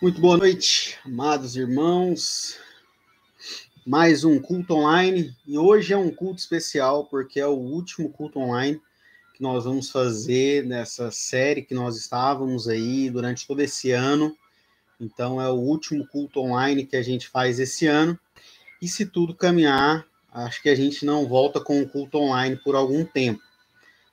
Muito 0.00 0.20
boa 0.20 0.36
noite, 0.36 0.96
amados 1.04 1.56
irmãos. 1.56 2.56
Mais 3.84 4.22
um 4.22 4.38
culto 4.38 4.74
online 4.74 5.34
e 5.44 5.58
hoje 5.58 5.92
é 5.92 5.96
um 5.96 6.08
culto 6.08 6.38
especial 6.38 7.06
porque 7.06 7.40
é 7.40 7.46
o 7.48 7.56
último 7.56 8.08
culto 8.08 8.38
online 8.38 8.80
que 9.34 9.42
nós 9.42 9.64
vamos 9.64 9.90
fazer 9.90 10.64
nessa 10.64 11.10
série 11.10 11.62
que 11.62 11.74
nós 11.74 11.96
estávamos 11.96 12.68
aí 12.68 13.10
durante 13.10 13.44
todo 13.44 13.58
esse 13.58 13.90
ano. 13.90 14.36
Então 15.00 15.42
é 15.42 15.50
o 15.50 15.56
último 15.56 16.06
culto 16.06 16.42
online 16.42 16.86
que 16.86 16.96
a 16.96 17.02
gente 17.02 17.26
faz 17.26 17.58
esse 17.58 17.88
ano. 17.88 18.16
E 18.80 18.86
se 18.86 19.04
tudo 19.04 19.34
caminhar, 19.34 20.06
acho 20.32 20.62
que 20.62 20.68
a 20.68 20.76
gente 20.76 21.04
não 21.04 21.26
volta 21.26 21.60
com 21.60 21.82
o 21.82 21.88
culto 21.88 22.18
online 22.18 22.54
por 22.54 22.76
algum 22.76 23.04
tempo. 23.04 23.42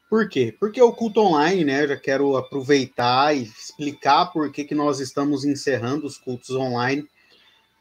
Por 0.10 0.30
quê? 0.30 0.56
Porque 0.60 0.82
o 0.82 0.94
culto 0.94 1.20
online, 1.22 1.66
né? 1.66 1.84
Eu 1.84 1.90
já 1.90 1.98
quero 1.98 2.38
aproveitar 2.38 3.36
e 3.36 3.44
explicar 3.44 4.28
por 4.28 4.52
que, 4.52 4.64
que 4.64 4.76
nós 4.76 5.00
estamos 5.00 5.44
encerrando 5.44 6.06
os 6.06 6.18
cultos 6.18 6.52
online 6.52 7.08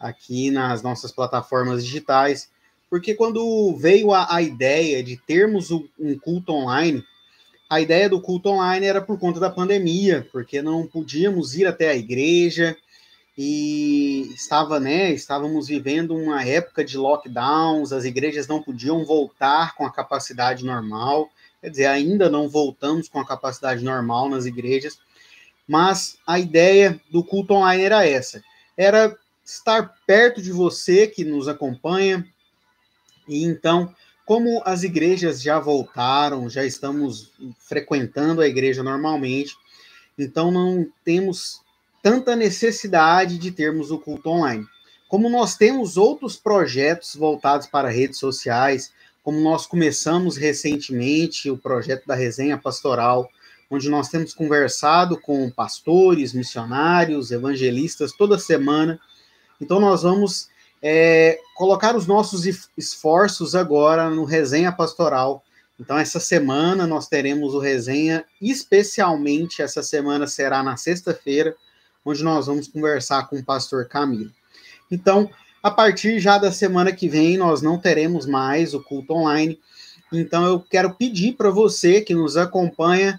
aqui 0.00 0.50
nas 0.50 0.83
nossas 0.83 1.12
plataformas 1.12 1.84
digitais. 1.84 2.48
Porque 2.88 3.14
quando 3.14 3.77
veio 3.77 4.12
a, 4.12 4.34
a 4.34 4.42
ideia 4.42 5.02
de 5.02 5.16
termos 5.16 5.70
um 5.70 6.19
culto 6.19 6.52
online, 6.52 7.05
a 7.69 7.80
ideia 7.80 8.09
do 8.09 8.20
culto 8.20 8.50
online 8.50 8.86
era 8.86 9.00
por 9.00 9.19
conta 9.19 9.41
da 9.41 9.50
pandemia, 9.50 10.28
porque 10.30 10.62
não 10.62 10.86
podíamos 10.86 11.55
ir 11.55 11.66
até 11.66 11.91
a 11.91 11.97
igreja 11.97 12.77
e 13.36 14.30
estava, 14.34 14.78
né, 14.78 15.11
estávamos 15.12 15.66
vivendo 15.66 16.14
uma 16.14 16.45
época 16.45 16.84
de 16.84 16.97
lockdowns, 16.97 17.92
as 17.92 18.05
igrejas 18.05 18.47
não 18.47 18.62
podiam 18.62 19.05
voltar 19.05 19.75
com 19.75 19.84
a 19.84 19.92
capacidade 19.92 20.64
normal. 20.64 21.28
Quer 21.64 21.70
dizer, 21.70 21.86
ainda 21.86 22.28
não 22.28 22.46
voltamos 22.46 23.09
com 23.09 23.18
a 23.18 23.27
capacidade 23.27 23.82
normal 23.82 24.28
nas 24.28 24.45
igrejas, 24.45 24.98
mas 25.66 26.18
a 26.27 26.38
ideia 26.38 27.00
do 27.10 27.24
culto 27.24 27.55
online 27.55 27.82
era 27.82 28.06
essa: 28.06 28.45
era 28.77 29.16
estar 29.42 29.94
perto 30.06 30.42
de 30.42 30.52
você 30.52 31.06
que 31.06 31.24
nos 31.24 31.48
acompanha. 31.48 32.22
E 33.27 33.44
então, 33.44 33.94
como 34.27 34.61
as 34.62 34.83
igrejas 34.83 35.41
já 35.41 35.58
voltaram, 35.58 36.50
já 36.50 36.66
estamos 36.66 37.33
frequentando 37.61 38.42
a 38.42 38.46
igreja 38.46 38.83
normalmente, 38.83 39.56
então 40.19 40.50
não 40.50 40.86
temos 41.02 41.62
tanta 42.02 42.36
necessidade 42.36 43.39
de 43.39 43.50
termos 43.50 43.91
o 43.91 43.98
culto 43.98 44.28
online. 44.28 44.67
Como 45.08 45.30
nós 45.30 45.56
temos 45.56 45.96
outros 45.96 46.36
projetos 46.36 47.17
voltados 47.17 47.67
para 47.67 47.89
redes 47.89 48.19
sociais, 48.19 48.92
como 49.25 49.41
nós 49.41 49.67
começamos 49.67 50.36
recentemente 50.36 51.50
o 51.50 51.56
projeto 51.56 52.06
da 52.06 52.14
resenha 52.14 52.58
pastoral, 52.58 53.27
onde 53.70 53.89
nós 53.89 54.11
temos 54.11 54.34
conversado 54.34 55.19
com 55.19 55.50
pastores, 55.50 56.34
missionários, 56.34 57.30
evangelistas 57.30 58.12
toda 58.12 58.39
semana. 58.39 59.00
Então, 59.58 59.80
nós 59.80 60.02
vamos 60.02 60.50
é, 60.83 61.41
colocar 61.56 61.97
os 61.97 62.06
nossos 62.06 62.45
esforços 62.77 63.55
agora 63.55 64.11
no 64.11 64.25
resenha 64.25 64.70
pastoral. 64.70 65.42
Então, 65.80 65.98
essa 65.98 66.20
semana 66.20 66.86
nós 66.86 67.08
teremos 67.08 67.55
o 67.55 67.58
resenha, 67.58 68.27
especialmente 68.42 69.62
essa 69.62 69.83
semana 69.83 70.27
será 70.27 70.62
na 70.62 70.77
sexta-feira, 70.77 71.56
onde 72.05 72.22
nós 72.22 72.47
vamos 72.47 72.69
conversar 72.69 73.27
com 73.28 73.39
o 73.39 73.45
pastor 73.45 73.89
Camilo. 73.89 74.30
Então, 74.91 75.30
a 75.65 75.70
partir 75.70 76.20
já 76.20 76.37
da 76.37 76.53
semana 76.53 76.93
que 76.93 77.09
vem, 77.09 77.39
nós 77.39 77.62
não 77.62 77.79
teremos 77.79 78.27
mais 78.27 78.75
o 78.75 78.83
culto 78.83 79.15
online. 79.15 79.59
Então, 80.12 80.45
eu 80.45 80.61
quero 80.61 80.95
pedir 80.95 81.37
para 81.39 81.48
você 81.48 82.03
que 82.03 82.15
nos 82.15 82.37
acompanha 82.37 83.19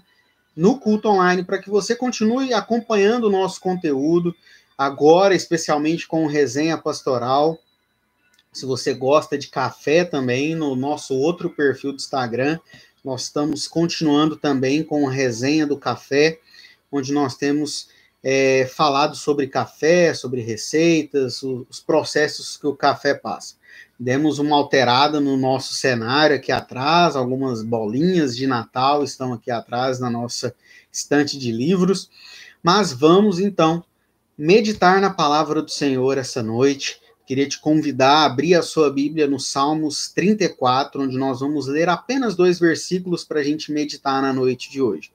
no 0.54 0.78
culto 0.78 1.08
online, 1.08 1.42
para 1.42 1.60
que 1.60 1.68
você 1.68 1.96
continue 1.96 2.54
acompanhando 2.54 3.24
o 3.24 3.30
nosso 3.30 3.60
conteúdo, 3.60 4.32
agora, 4.78 5.34
especialmente 5.34 6.06
com 6.06 6.24
resenha 6.28 6.78
pastoral. 6.78 7.58
Se 8.52 8.64
você 8.64 8.94
gosta 8.94 9.36
de 9.36 9.48
café 9.48 10.04
também, 10.04 10.54
no 10.54 10.76
nosso 10.76 11.16
outro 11.16 11.50
perfil 11.50 11.90
do 11.90 11.96
Instagram, 11.96 12.60
nós 13.04 13.24
estamos 13.24 13.66
continuando 13.66 14.36
também 14.36 14.84
com 14.84 15.08
a 15.08 15.10
resenha 15.10 15.66
do 15.66 15.76
café, 15.76 16.38
onde 16.92 17.12
nós 17.12 17.34
temos 17.34 17.88
é, 18.28 18.66
falado 18.66 19.14
sobre 19.14 19.46
café, 19.46 20.12
sobre 20.12 20.40
receitas, 20.40 21.44
os 21.44 21.78
processos 21.78 22.56
que 22.56 22.66
o 22.66 22.74
café 22.74 23.14
passa. 23.14 23.54
Demos 23.96 24.40
uma 24.40 24.56
alterada 24.56 25.20
no 25.20 25.36
nosso 25.36 25.74
cenário 25.74 26.34
aqui 26.34 26.50
atrás, 26.50 27.14
algumas 27.14 27.62
bolinhas 27.62 28.36
de 28.36 28.44
Natal 28.44 29.04
estão 29.04 29.32
aqui 29.32 29.48
atrás 29.48 30.00
na 30.00 30.10
nossa 30.10 30.52
estante 30.90 31.38
de 31.38 31.52
livros, 31.52 32.10
mas 32.60 32.92
vamos 32.92 33.38
então 33.38 33.84
meditar 34.36 35.00
na 35.00 35.10
palavra 35.10 35.62
do 35.62 35.70
Senhor 35.70 36.18
essa 36.18 36.42
noite 36.42 37.00
Queria 37.26 37.48
te 37.48 37.58
convidar 37.58 38.18
a 38.18 38.24
abrir 38.24 38.54
a 38.54 38.62
sua 38.62 38.88
Bíblia 38.88 39.26
no 39.26 39.40
Salmos 39.40 40.12
34, 40.12 41.02
onde 41.02 41.18
nós 41.18 41.40
vamos 41.40 41.66
ler 41.66 41.88
apenas 41.88 42.36
dois 42.36 42.60
versículos 42.60 43.24
para 43.24 43.40
a 43.40 43.42
gente 43.42 43.72
meditar 43.72 44.22
na 44.22 44.32
noite 44.32 44.70
de 44.70 44.80
hoje. 44.80 45.10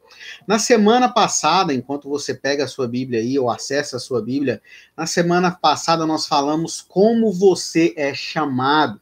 Na 0.45 0.59
semana 0.59 1.07
passada, 1.07 1.73
enquanto 1.73 2.09
você 2.09 2.33
pega 2.33 2.66
a 2.66 2.67
sua 2.67 2.85
Bíblia 2.85 3.22
aí 3.22 3.39
ou 3.39 3.49
acessa 3.49 3.95
a 3.95 3.99
sua 3.99 4.22
Bíblia, 4.22 4.61
na 4.95 5.07
semana 5.07 5.51
passada 5.51 6.05
nós 6.05 6.27
falamos 6.27 6.81
como 6.81 7.31
você 7.31 7.94
é 7.95 8.13
chamado. 8.13 8.99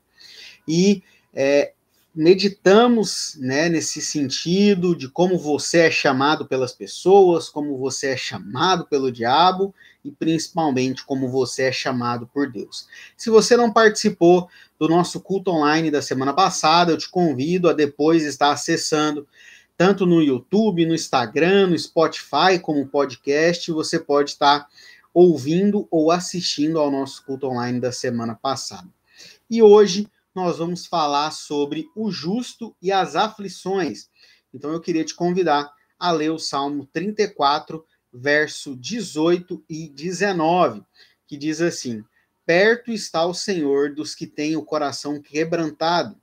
E 0.68 1.02
é, 1.34 1.74
meditamos 2.16 3.38
né, 3.40 3.70
nesse 3.70 4.02
sentido 4.02 4.96
de 4.96 5.08
como 5.08 5.38
você 5.38 5.80
é 5.80 5.92
chamado 5.92 6.46
pelas 6.46 6.74
pessoas, 6.74 7.50
como 7.50 7.78
você 7.78 8.08
é 8.08 8.18
chamado 8.18 8.86
pelo 8.86 9.12
diabo 9.12 9.74
e 10.04 10.12
principalmente 10.12 11.06
como 11.06 11.30
você 11.30 11.64
é 11.64 11.72
chamado 11.72 12.28
por 12.28 12.52
Deus. 12.52 12.88
Se 13.16 13.30
você 13.30 13.56
não 13.56 13.72
participou 13.72 14.50
do 14.80 14.88
nosso 14.88 15.20
culto 15.20 15.52
online 15.52 15.92
da 15.92 16.02
semana 16.02 16.34
passada, 16.34 16.92
eu 16.92 16.98
te 16.98 17.10
convido 17.10 17.70
a 17.70 17.74
depois 17.74 18.24
estar 18.26 18.52
acessando 18.52 19.28
tanto 19.78 20.06
no 20.06 20.22
YouTube, 20.22 20.86
no 20.86 20.96
Instagram, 20.96 21.68
no 21.68 21.80
Spotify, 21.80 22.60
como 22.62 22.88
podcast, 22.88 23.72
você 23.72 23.98
pode 23.98 24.32
estar 24.32 24.68
ouvindo 25.14 25.88
ou 25.90 26.12
assistindo 26.12 26.80
ao 26.80 26.92
nosso 26.92 27.24
culto 27.26 27.48
online 27.48 27.80
da 27.80 27.92
semana 27.92 28.36
passada. 28.36 28.88
E 29.50 29.62
hoje 29.62 30.08
nós 30.40 30.58
vamos 30.58 30.86
falar 30.86 31.32
sobre 31.32 31.90
o 31.94 32.10
justo 32.10 32.74
e 32.82 32.92
as 32.94 33.16
aflições. 33.16 34.10
Então 34.54 34.72
eu 34.72 34.80
queria 34.80 35.04
te 35.04 35.14
convidar 35.14 35.70
a 36.00 36.12
ler 36.12 36.32
o 36.32 36.40
Salmo 36.40 36.88
34, 36.94 37.86
verso 38.12 38.76
18 38.78 39.64
e 39.70 39.90
19, 39.90 40.82
que 41.28 41.36
diz 41.36 41.60
assim: 41.60 42.04
Perto 42.46 42.90
está 42.92 43.26
o 43.26 43.34
Senhor 43.34 43.94
dos 43.94 44.16
que 44.16 44.26
têm 44.26 44.56
o 44.56 44.64
coração 44.64 45.22
quebrantado. 45.22 46.16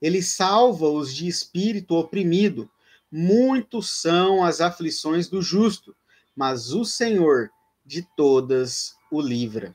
Ele 0.00 0.22
salva 0.22 0.88
os 0.88 1.12
de 1.12 1.26
espírito 1.26 1.96
oprimido. 1.96 2.70
Muitos 3.10 4.00
são 4.00 4.44
as 4.44 4.60
aflições 4.60 5.28
do 5.28 5.42
justo, 5.42 5.94
mas 6.36 6.72
o 6.72 6.84
Senhor 6.84 7.50
de 7.84 8.06
todas 8.16 8.94
o 9.10 9.20
livra. 9.20 9.74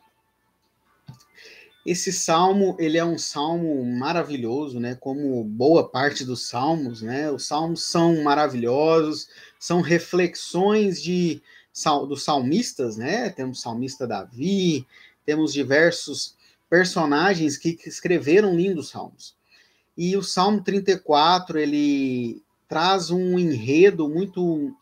Esse 1.83 2.13
salmo, 2.13 2.75
ele 2.79 2.97
é 2.97 3.03
um 3.03 3.17
salmo 3.17 3.83
maravilhoso, 3.83 4.79
né? 4.79 4.93
Como 4.93 5.43
boa 5.43 5.89
parte 5.89 6.23
dos 6.23 6.47
salmos, 6.47 7.01
né? 7.01 7.31
Os 7.31 7.47
salmos 7.47 7.83
são 7.83 8.21
maravilhosos, 8.23 9.27
são 9.59 9.81
reflexões 9.81 11.01
de 11.01 11.41
dos 12.07 12.23
salmistas, 12.23 12.97
né? 12.97 13.29
Temos 13.29 13.59
o 13.59 13.61
salmista 13.61 14.05
Davi, 14.05 14.85
temos 15.25 15.53
diversos 15.53 16.35
personagens 16.69 17.57
que 17.57 17.79
escreveram 17.85 18.55
lindos 18.55 18.89
salmos. 18.89 19.35
E 19.97 20.15
o 20.15 20.23
Salmo 20.23 20.61
34, 20.61 21.57
ele 21.57 22.43
traz 22.67 23.09
um 23.09 23.39
enredo 23.39 24.07
muito 24.07 24.75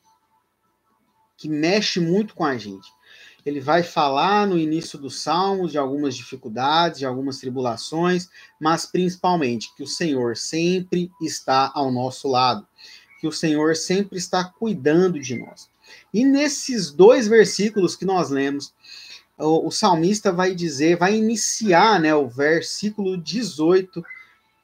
que 1.38 1.48
mexe 1.48 2.00
muito 2.00 2.36
com 2.36 2.44
a 2.44 2.58
gente 2.58 2.90
ele 3.46 3.60
vai 3.60 3.84
falar 3.84 4.46
no 4.46 4.58
início 4.58 5.00
dos 5.00 5.22
Salmos 5.22 5.72
de 5.72 5.78
algumas 5.78 6.16
dificuldades, 6.16 7.00
de 7.00 7.06
algumas 7.06 7.40
tribulações, 7.40 8.30
mas 8.60 8.86
principalmente 8.86 9.74
que 9.76 9.84
o 9.84 9.88
Senhor 9.88 10.36
sempre 10.36 11.12
está 11.22 11.72
ao 11.74 11.92
nosso 11.92 12.28
lado, 12.28 12.68
que 13.20 13.28
o 13.28 13.32
Senhor 13.32 13.76
sempre 13.76 14.18
está 14.18 14.44
cuidando 14.44 15.20
de 15.20 15.36
nós. 15.38 15.70
E 16.14 16.24
nesses 16.24 16.92
dois 16.92 17.28
versículos 17.28 17.96
que 17.96 18.06
nós 18.06 18.30
lemos, 18.30 18.74
o, 19.38 19.68
o 19.68 19.72
salmista 19.72 20.32
vai 20.32 20.54
dizer, 20.54 20.98
vai 20.98 21.16
iniciar, 21.16 22.00
né, 22.00 22.14
o 22.14 22.28
versículo 22.28 23.18
18, 23.18 24.04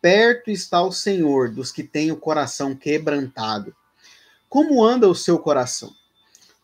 perto 0.01 0.51
está 0.51 0.81
o 0.83 0.91
Senhor 0.91 1.49
dos 1.49 1.71
que 1.71 1.83
têm 1.83 2.11
o 2.11 2.17
coração 2.17 2.75
quebrantado. 2.75 3.75
Como 4.49 4.83
anda 4.83 5.09
o 5.09 5.15
seu 5.15 5.39
coração? 5.39 5.91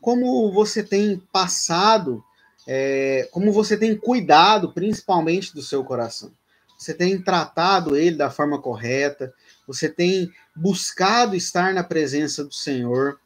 Como 0.01 0.51
você 0.51 0.83
tem 0.83 1.17
passado, 1.31 2.23
é, 2.67 3.29
como 3.31 3.51
você 3.51 3.77
tem 3.77 3.95
cuidado 3.95 4.73
principalmente 4.73 5.53
do 5.53 5.61
seu 5.61 5.83
coração. 5.83 6.31
Você 6.77 6.93
tem 6.93 7.21
tratado 7.21 7.95
ele 7.95 8.15
da 8.15 8.31
forma 8.31 8.59
correta, 8.59 9.31
você 9.67 9.87
tem 9.87 10.31
buscado 10.55 11.35
estar 11.35 11.73
na 11.73 11.83
presença 11.83 12.43
do 12.43 12.53
Senhor. 12.53 13.19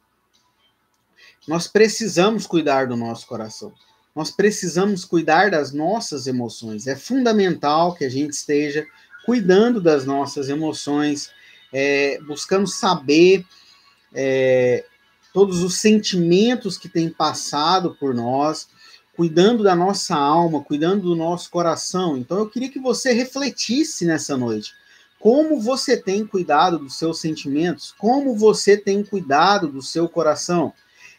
Nós 1.48 1.66
precisamos 1.66 2.46
cuidar 2.46 2.86
do 2.86 2.96
nosso 2.96 3.26
coração. 3.26 3.72
nós 4.14 4.30
precisamos 4.30 5.04
cuidar 5.04 5.50
das 5.50 5.72
nossas 5.74 6.26
emoções. 6.26 6.86
É 6.86 6.96
fundamental 6.96 7.94
que 7.94 8.02
a 8.02 8.08
gente 8.08 8.32
esteja 8.32 8.86
cuidando 9.26 9.78
das 9.78 10.06
nossas 10.06 10.48
emoções, 10.48 11.30
é, 11.70 12.18
buscando 12.26 12.66
saber 12.66 13.44
é, 14.14 14.86
todos 15.36 15.62
os 15.62 15.76
sentimentos 15.76 16.78
que 16.78 16.88
têm 16.88 17.10
passado 17.10 17.94
por 18.00 18.14
nós, 18.14 18.68
cuidando 19.14 19.62
da 19.62 19.76
nossa 19.76 20.16
alma, 20.16 20.64
cuidando 20.64 21.02
do 21.02 21.14
nosso 21.14 21.50
coração. 21.50 22.16
Então, 22.16 22.38
eu 22.38 22.48
queria 22.48 22.70
que 22.70 22.78
você 22.80 23.12
refletisse 23.12 24.06
nessa 24.06 24.34
noite. 24.34 24.72
Como 25.20 25.60
você 25.60 25.94
tem 25.94 26.26
cuidado 26.26 26.78
dos 26.78 26.98
seus 26.98 27.20
sentimentos? 27.20 27.94
Como 27.98 28.34
você 28.34 28.78
tem 28.78 29.04
cuidado 29.04 29.68
do 29.68 29.82
seu 29.82 30.08
coração? 30.08 30.72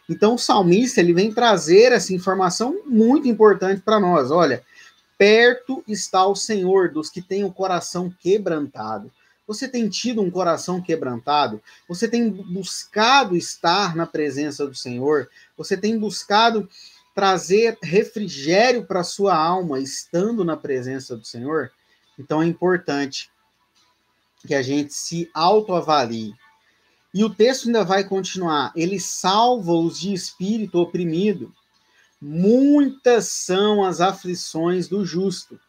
Então, 0.10 0.34
o 0.34 0.40
salmista 0.40 1.00
ele 1.00 1.14
vem 1.14 1.32
trazer 1.32 1.92
essa 1.92 2.12
informação 2.12 2.76
muito 2.88 3.28
importante 3.28 3.84
para 3.84 4.00
nós. 4.00 4.32
Olha, 4.32 4.64
perto 5.16 5.84
está 5.88 6.26
o 6.26 6.36
Senhor 6.36 6.92
dos 6.92 7.12
que 7.12 7.22
têm 7.22 7.44
o 7.44 7.54
coração 7.54 8.12
quebrantado. 8.20 9.12
Você 9.48 9.68
tem 9.68 9.88
tido 9.88 10.22
um 10.22 10.30
coração 10.30 10.82
quebrantado? 10.82 11.64
Você 11.88 12.08
tem 12.08 12.30
buscado 12.30 13.36
estar 13.36 13.96
na 13.96 14.06
presença 14.06 14.68
do 14.68 14.76
Senhor? 14.76 15.30
Você 15.58 15.78
tem 15.78 15.98
buscado 15.98 16.68
trazer 17.16 17.78
refrigério 17.82 18.86
para 18.86 19.04
sua 19.04 19.36
alma 19.36 19.80
estando 19.80 20.44
na 20.44 20.58
presença 20.58 21.16
do 21.16 21.26
Senhor? 21.26 21.72
Então 22.20 22.42
é 22.42 22.46
importante 22.46 23.32
que 24.46 24.54
a 24.54 24.62
gente 24.62 24.94
se 24.94 25.30
autoavalie. 25.34 26.36
E 27.14 27.24
o 27.24 27.30
texto 27.30 27.68
ainda 27.68 27.84
vai 27.84 28.04
continuar. 28.04 28.72
Ele 28.76 29.00
salva 29.00 29.72
os 29.72 30.00
de 30.00 30.14
espírito 30.14 30.80
oprimido. 30.80 31.54
Muitas 32.22 33.28
são 33.30 33.84
as 33.84 34.02
aflições 34.02 34.88
do 34.88 35.06
justo. 35.06 35.60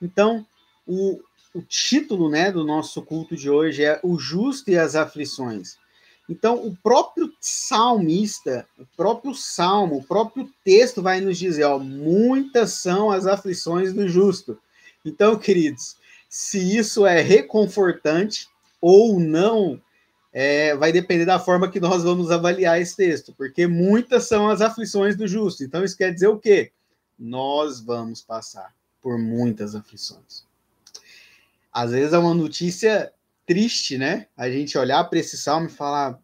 Então, 0.00 0.46
o, 0.86 1.20
o 1.58 1.62
título 1.62 2.30
né, 2.30 2.52
do 2.52 2.62
nosso 2.62 3.02
culto 3.02 3.34
de 3.34 3.50
hoje 3.50 3.82
é 3.82 3.98
O 4.04 4.16
Justo 4.16 4.70
e 4.70 4.78
as 4.78 4.94
Aflições. 4.94 5.76
Então, 6.28 6.64
o 6.64 6.76
próprio 6.76 7.32
salmista, 7.40 8.64
o 8.78 8.86
próprio 8.96 9.34
salmo, 9.34 9.96
o 9.96 10.04
próprio 10.04 10.48
texto 10.62 11.02
vai 11.02 11.20
nos 11.20 11.36
dizer: 11.36 11.64
ó, 11.64 11.76
muitas 11.76 12.74
são 12.74 13.10
as 13.10 13.26
aflições 13.26 13.92
do 13.92 14.06
justo. 14.06 14.56
Então, 15.04 15.36
queridos, 15.36 15.96
se 16.28 16.76
isso 16.76 17.04
é 17.04 17.20
reconfortante 17.22 18.46
ou 18.80 19.18
não, 19.18 19.82
é, 20.32 20.76
vai 20.76 20.92
depender 20.92 21.24
da 21.24 21.40
forma 21.40 21.68
que 21.68 21.80
nós 21.80 22.04
vamos 22.04 22.30
avaliar 22.30 22.80
esse 22.80 22.94
texto, 22.94 23.34
porque 23.36 23.66
muitas 23.66 24.28
são 24.28 24.48
as 24.48 24.60
aflições 24.60 25.16
do 25.16 25.26
justo. 25.26 25.64
Então, 25.64 25.82
isso 25.82 25.96
quer 25.96 26.14
dizer 26.14 26.28
o 26.28 26.38
quê? 26.38 26.70
Nós 27.18 27.80
vamos 27.80 28.22
passar 28.22 28.72
por 29.02 29.18
muitas 29.18 29.74
aflições. 29.74 30.47
Às 31.82 31.92
vezes 31.92 32.12
é 32.12 32.18
uma 32.18 32.34
notícia 32.34 33.12
triste, 33.46 33.98
né? 33.98 34.26
A 34.36 34.50
gente 34.50 34.76
olhar 34.76 35.04
para 35.04 35.18
esse 35.18 35.36
salmo 35.36 35.66
e 35.66 35.70
falar: 35.70 36.18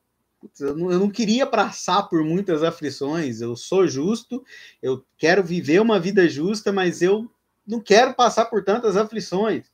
eu 0.61 0.77
não, 0.77 0.93
eu 0.93 0.99
não 0.99 1.11
queria 1.11 1.47
passar 1.47 2.05
por 2.05 2.25
muitas 2.25 2.62
aflições, 2.62 3.41
eu 3.41 3.56
sou 3.56 3.87
justo, 3.87 4.45
eu 4.83 5.05
quero 5.17 5.43
viver 5.43 5.81
uma 5.81 6.01
vida 6.01 6.29
justa, 6.29 6.73
mas 6.73 7.03
eu 7.03 7.31
não 7.67 7.81
quero 7.81 8.15
passar 8.15 8.47
por 8.47 8.65
tantas 8.65 8.97
aflições. 8.97 9.67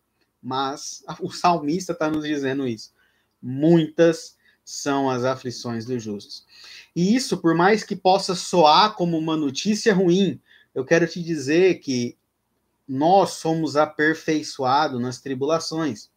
Mas 0.42 1.02
o 1.20 1.30
salmista 1.30 1.92
está 1.92 2.10
nos 2.10 2.24
dizendo 2.24 2.66
isso 2.66 2.92
muitas 3.42 4.36
são 4.64 5.10
as 5.10 5.24
aflições 5.24 5.84
dos 5.84 6.02
justos. 6.02 6.44
E 6.94 7.14
isso, 7.14 7.38
por 7.38 7.54
mais 7.54 7.82
que 7.82 7.96
possa 7.96 8.34
soar 8.34 8.94
como 8.94 9.16
uma 9.16 9.36
notícia 9.36 9.94
ruim, 9.94 10.40
eu 10.74 10.84
quero 10.84 11.06
te 11.06 11.22
dizer 11.22 11.76
que 11.76 12.16
nós 12.90 13.34
somos 13.34 13.76
aperfeiçoados 13.76 15.00
nas 15.00 15.20
tribulações. 15.20 16.10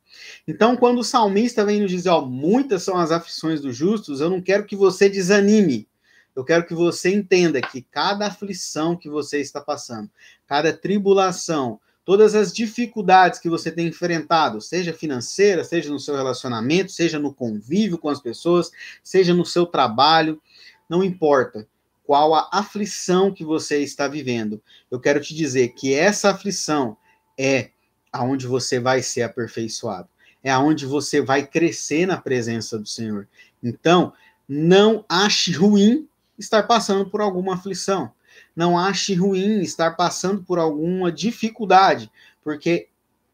Então, 0.47 0.75
quando 0.75 0.99
o 0.99 1.03
salmista 1.03 1.63
vem 1.63 1.81
nos 1.81 1.91
dizer, 1.91 2.09
ó, 2.09 2.21
muitas 2.25 2.81
são 2.81 2.97
as 2.97 3.11
aflições 3.11 3.61
dos 3.61 3.75
justos, 3.75 4.19
eu 4.19 4.29
não 4.29 4.41
quero 4.41 4.65
que 4.65 4.75
você 4.75 5.07
desanime. 5.07 5.87
Eu 6.35 6.43
quero 6.43 6.65
que 6.65 6.73
você 6.73 7.13
entenda 7.13 7.61
que 7.61 7.83
cada 7.83 8.25
aflição 8.25 8.97
que 8.97 9.07
você 9.07 9.39
está 9.39 9.61
passando, 9.61 10.09
cada 10.47 10.73
tribulação, 10.73 11.79
todas 12.03 12.33
as 12.33 12.51
dificuldades 12.51 13.39
que 13.39 13.49
você 13.49 13.71
tem 13.71 13.87
enfrentado, 13.87 14.59
seja 14.59 14.93
financeira, 14.93 15.63
seja 15.63 15.91
no 15.91 15.99
seu 15.99 16.15
relacionamento, 16.15 16.91
seja 16.91 17.19
no 17.19 17.31
convívio 17.31 17.99
com 17.99 18.09
as 18.09 18.19
pessoas, 18.19 18.71
seja 19.03 19.31
no 19.31 19.45
seu 19.45 19.67
trabalho, 19.67 20.41
não 20.89 21.03
importa 21.03 21.67
qual 22.03 22.33
a 22.33 22.49
aflição 22.51 23.31
que 23.31 23.43
você 23.43 23.79
está 23.79 24.07
vivendo. 24.07 24.61
Eu 24.91 24.99
quero 24.99 25.19
te 25.21 25.33
dizer 25.33 25.69
que 25.69 25.93
essa 25.93 26.31
aflição 26.31 26.97
é 27.37 27.69
aonde 28.11 28.45
você 28.45 28.79
vai 28.79 29.01
ser 29.01 29.23
aperfeiçoado, 29.23 30.09
é 30.43 30.51
aonde 30.51 30.85
você 30.85 31.21
vai 31.21 31.45
crescer 31.45 32.05
na 32.05 32.17
presença 32.17 32.77
do 32.77 32.87
Senhor. 32.87 33.27
Então, 33.63 34.13
não 34.47 35.05
ache 35.07 35.51
ruim 35.51 36.07
estar 36.37 36.63
passando 36.63 37.09
por 37.09 37.21
alguma 37.21 37.55
aflição 37.55 38.11
não 38.55 38.77
ache 38.77 39.13
ruim 39.13 39.61
estar 39.61 39.91
passando 39.91 40.43
por 40.43 40.59
alguma 40.59 41.11
dificuldade, 41.11 42.11
porque 42.43 42.87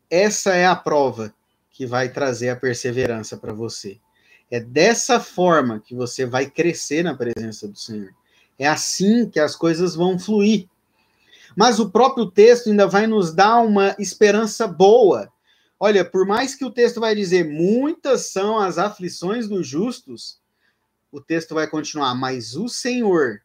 essa 0.10 0.56
é 0.56 0.66
a 0.66 0.76
prova 0.76 1.34
que 1.72 1.86
vai 1.86 2.10
trazer 2.10 2.50
a 2.50 2.56
perseverança 2.56 3.38
para 3.38 3.54
você. 3.54 4.00
É 4.52 4.60
dessa 4.60 5.20
forma 5.20 5.80
que 5.80 5.94
você 5.94 6.26
vai 6.26 6.50
crescer 6.50 7.04
na 7.04 7.14
presença 7.14 7.68
do 7.68 7.78
Senhor. 7.78 8.14
É 8.60 8.68
assim 8.68 9.30
que 9.30 9.40
as 9.40 9.56
coisas 9.56 9.96
vão 9.96 10.20
fluir. 10.20 10.68
Mas 11.56 11.80
o 11.80 11.90
próprio 11.90 12.30
texto 12.30 12.70
ainda 12.70 12.86
vai 12.86 13.08
nos 13.08 13.34
dar 13.34 13.62
uma 13.62 13.96
esperança 13.98 14.68
boa. 14.68 15.32
Olha, 15.80 16.04
por 16.04 16.28
mais 16.28 16.56
que 16.56 16.66
o 16.66 16.72
texto 16.72 17.00
vai 17.00 17.16
dizer 17.16 17.46
muitas 17.46 18.32
são 18.32 18.60
as 18.60 18.78
aflições 18.78 19.48
dos 19.48 19.66
justos, 19.66 20.40
o 21.10 21.22
texto 21.22 21.56
vai 21.56 21.68
continuar, 21.68 22.14
mas 22.14 22.56
o 22.56 22.68
Senhor 22.68 23.42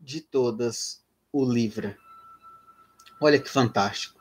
de 0.00 0.22
todas 0.22 1.02
o 1.30 1.44
livra. 1.44 1.96
Olha 3.20 3.38
que 3.38 3.50
fantástico. 3.50 4.20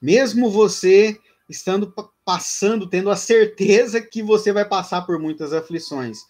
Mesmo 0.00 0.50
você 0.50 1.20
estando 1.48 1.92
passando, 2.24 2.88
tendo 2.88 3.10
a 3.10 3.16
certeza 3.16 4.00
que 4.00 4.22
você 4.22 4.52
vai 4.52 4.64
passar 4.64 5.02
por 5.02 5.18
muitas 5.18 5.52
aflições, 5.52 6.20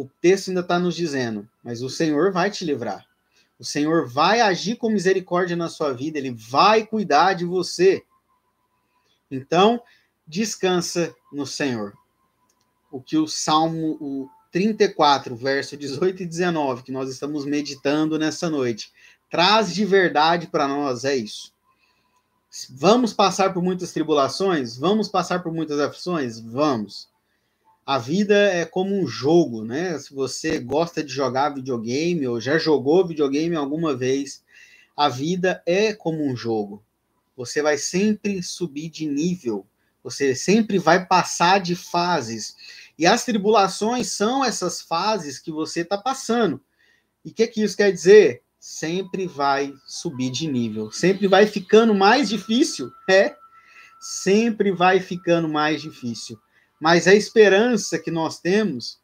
o 0.00 0.10
texto 0.18 0.48
ainda 0.48 0.62
está 0.62 0.78
nos 0.78 0.96
dizendo, 0.96 1.46
mas 1.62 1.82
o 1.82 1.90
Senhor 1.90 2.32
vai 2.32 2.50
te 2.50 2.64
livrar. 2.64 3.06
O 3.58 3.64
Senhor 3.64 4.08
vai 4.08 4.40
agir 4.40 4.76
com 4.76 4.88
misericórdia 4.88 5.54
na 5.54 5.68
sua 5.68 5.92
vida, 5.92 6.16
ele 6.16 6.30
vai 6.30 6.86
cuidar 6.86 7.34
de 7.34 7.44
você. 7.44 8.02
Então, 9.30 9.82
descansa 10.26 11.14
no 11.30 11.46
Senhor. 11.46 11.92
O 12.90 13.02
que 13.02 13.18
o 13.18 13.28
Salmo 13.28 13.98
o 14.00 14.26
34, 14.50 15.36
verso 15.36 15.76
18 15.76 16.22
e 16.22 16.26
19, 16.26 16.82
que 16.82 16.90
nós 16.90 17.10
estamos 17.10 17.44
meditando 17.44 18.18
nessa 18.18 18.48
noite, 18.48 18.90
traz 19.28 19.74
de 19.74 19.84
verdade 19.84 20.46
para 20.46 20.66
nós 20.66 21.04
é 21.04 21.14
isso. 21.14 21.52
Vamos 22.70 23.12
passar 23.12 23.52
por 23.52 23.62
muitas 23.62 23.92
tribulações? 23.92 24.78
Vamos 24.78 25.08
passar 25.08 25.42
por 25.42 25.52
muitas 25.52 25.78
aflições? 25.78 26.40
Vamos. 26.40 27.09
A 27.90 27.98
vida 27.98 28.36
é 28.36 28.64
como 28.64 28.94
um 28.94 29.04
jogo, 29.04 29.64
né? 29.64 29.98
Se 29.98 30.14
você 30.14 30.60
gosta 30.60 31.02
de 31.02 31.12
jogar 31.12 31.52
videogame 31.52 32.24
ou 32.24 32.40
já 32.40 32.56
jogou 32.56 33.04
videogame 33.04 33.56
alguma 33.56 33.96
vez, 33.96 34.44
a 34.96 35.08
vida 35.08 35.60
é 35.66 35.92
como 35.92 36.24
um 36.24 36.36
jogo. 36.36 36.84
Você 37.36 37.60
vai 37.60 37.76
sempre 37.76 38.44
subir 38.44 38.90
de 38.90 39.08
nível, 39.08 39.66
você 40.04 40.36
sempre 40.36 40.78
vai 40.78 41.04
passar 41.04 41.58
de 41.58 41.74
fases. 41.74 42.54
E 42.96 43.08
as 43.08 43.24
tribulações 43.24 44.06
são 44.12 44.44
essas 44.44 44.80
fases 44.80 45.40
que 45.40 45.50
você 45.50 45.80
está 45.80 45.98
passando. 45.98 46.60
E 47.24 47.30
o 47.30 47.34
que, 47.34 47.44
que 47.48 47.60
isso 47.60 47.76
quer 47.76 47.90
dizer? 47.90 48.44
sempre 48.60 49.26
vai 49.26 49.74
subir 49.84 50.30
de 50.30 50.46
nível, 50.46 50.92
sempre 50.92 51.26
vai 51.26 51.44
ficando 51.44 51.92
mais 51.92 52.28
difícil, 52.28 52.92
é? 53.08 53.34
Sempre 53.98 54.70
vai 54.70 55.00
ficando 55.00 55.48
mais 55.48 55.82
difícil. 55.82 56.38
Mas 56.80 57.06
a 57.06 57.14
esperança 57.14 57.98
que 57.98 58.10
nós 58.10 58.40
temos 58.40 58.98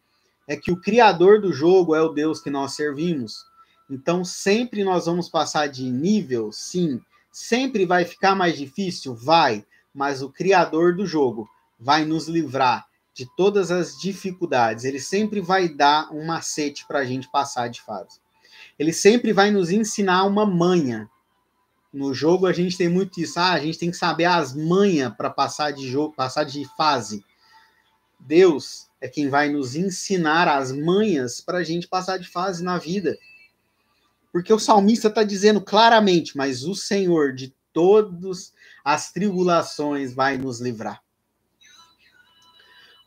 é 0.49 0.57
que 0.57 0.73
o 0.73 0.81
criador 0.81 1.41
do 1.41 1.53
jogo 1.53 1.95
é 1.95 2.01
o 2.01 2.09
Deus 2.09 2.41
que 2.41 2.51
nós 2.51 2.75
servimos. 2.75 3.45
Então 3.91 4.25
sempre 4.25 4.83
nós 4.83 5.07
vamos 5.07 5.29
passar 5.29 5.69
de 5.69 5.91
nível, 5.91 6.51
sim. 6.51 7.01
Sempre 7.31 7.85
vai 7.85 8.05
ficar 8.05 8.35
mais 8.35 8.57
difícil, 8.57 9.15
vai, 9.15 9.65
mas 9.95 10.23
o 10.23 10.31
criador 10.31 10.97
do 10.97 11.07
jogo 11.07 11.49
vai 11.79 12.05
nos 12.05 12.27
livrar 12.27 12.87
de 13.13 13.27
todas 13.37 13.71
as 13.71 13.99
dificuldades. 13.99 14.85
Ele 14.85 15.01
sempre 15.01 15.41
vai 15.41 15.69
dar 15.69 16.11
um 16.13 16.25
macete 16.25 16.87
para 16.87 17.01
a 17.01 17.05
gente 17.05 17.31
passar 17.31 17.69
de 17.69 17.83
fase 17.83 18.19
ele 18.79 18.93
sempre 18.93 19.33
vai 19.33 19.51
nos 19.51 19.71
ensinar 19.71 20.25
uma 20.25 20.45
manha. 20.45 21.09
No 21.93 22.13
jogo 22.13 22.47
a 22.47 22.53
gente 22.53 22.77
tem 22.77 22.89
muito 22.89 23.21
isso, 23.21 23.39
ah, 23.39 23.53
a 23.53 23.61
gente 23.61 23.79
tem 23.79 23.91
que 23.91 23.97
saber 23.97 24.27
as 24.27 24.55
manhas 24.55 25.15
para 25.15 25.31
passar 25.31 25.71
de 25.71 25.89
jogo, 25.89 26.15
passar 26.15 26.45
de 26.45 26.65
fase. 26.77 27.25
Deus 28.27 28.89
é 29.01 29.07
quem 29.07 29.29
vai 29.29 29.49
nos 29.49 29.77
ensinar 29.77 30.49
as 30.49 30.73
manhas 30.73 31.41
para 31.41 31.59
a 31.59 31.63
gente 31.63 31.87
passar 31.87 32.19
de 32.19 32.29
fase 32.29 32.63
na 32.63 32.77
vida. 32.77 33.17
Porque 34.33 34.53
o 34.53 34.59
salmista 34.59 35.07
está 35.07 35.23
dizendo 35.23 35.61
claramente, 35.61 36.37
mas 36.37 36.65
o 36.65 36.75
Senhor 36.75 37.33
de 37.33 37.55
todas 37.73 38.53
as 38.85 39.13
tribulações 39.13 40.13
vai 40.13 40.37
nos 40.37 40.61
livrar. 40.61 41.01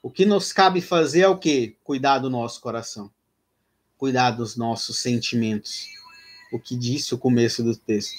O 0.02 0.10
que 0.10 0.26
nos 0.26 0.54
cabe 0.54 0.80
fazer 0.80 1.22
é 1.22 1.28
o 1.28 1.38
quê? 1.38 1.76
Cuidar 1.84 2.20
do 2.20 2.30
nosso 2.30 2.62
coração. 2.62 3.12
Cuidar 3.98 4.32
dos 4.32 4.56
nossos 4.56 5.00
sentimentos. 5.00 5.86
O 6.54 6.60
que 6.60 6.78
disse 6.78 7.14
o 7.14 7.18
começo 7.18 7.62
do 7.62 7.76
texto. 7.76 8.18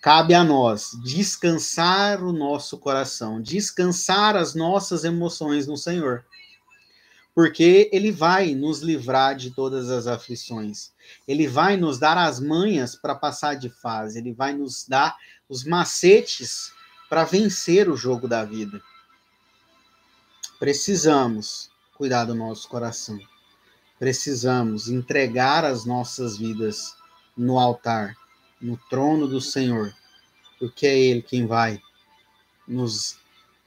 Cabe 0.00 0.32
a 0.32 0.42
nós 0.42 0.92
descansar 1.04 2.24
o 2.24 2.32
nosso 2.32 2.78
coração, 2.78 3.40
descansar 3.40 4.34
as 4.34 4.54
nossas 4.54 5.04
emoções 5.04 5.66
no 5.66 5.76
Senhor. 5.76 6.24
Porque 7.34 7.90
Ele 7.92 8.10
vai 8.10 8.54
nos 8.54 8.80
livrar 8.80 9.36
de 9.36 9.50
todas 9.50 9.90
as 9.90 10.06
aflições. 10.06 10.92
Ele 11.28 11.46
vai 11.46 11.76
nos 11.76 11.98
dar 11.98 12.16
as 12.16 12.40
manhas 12.40 12.96
para 12.96 13.14
passar 13.14 13.54
de 13.54 13.68
fase. 13.68 14.18
Ele 14.18 14.32
vai 14.32 14.54
nos 14.54 14.86
dar 14.88 15.16
os 15.48 15.64
macetes 15.64 16.72
para 17.08 17.24
vencer 17.24 17.88
o 17.88 17.96
jogo 17.96 18.26
da 18.26 18.44
vida. 18.44 18.80
Precisamos 20.58 21.70
cuidar 21.94 22.24
do 22.24 22.34
nosso 22.34 22.68
coração. 22.68 23.18
Precisamos 23.98 24.88
entregar 24.88 25.64
as 25.64 25.84
nossas 25.84 26.38
vidas 26.38 26.96
no 27.36 27.58
altar, 27.58 28.16
no 28.60 28.78
trono 28.88 29.26
do 29.26 29.40
Senhor, 29.40 29.94
porque 30.58 30.86
é 30.86 30.98
Ele 30.98 31.22
quem 31.22 31.46
vai 31.46 31.80
nos 32.66 33.18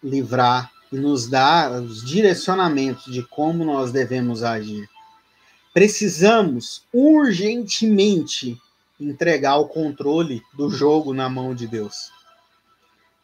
livrar 0.03 0.71
e 0.91 0.97
nos 0.97 1.27
dar 1.27 1.71
os 1.81 2.05
direcionamentos 2.05 3.11
de 3.11 3.23
como 3.23 3.65
nós 3.65 3.91
devemos 3.91 4.43
agir. 4.43 4.87
Precisamos 5.73 6.83
urgentemente 6.93 8.61
entregar 8.99 9.57
o 9.57 9.67
controle 9.67 10.43
do 10.53 10.69
jogo 10.69 11.13
na 11.13 11.27
mão 11.27 11.55
de 11.55 11.67
Deus. 11.67 12.11